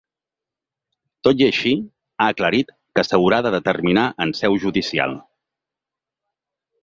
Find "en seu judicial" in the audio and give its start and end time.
4.25-5.15